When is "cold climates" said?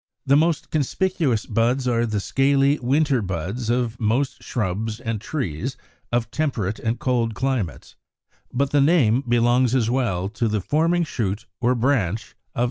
6.97-7.95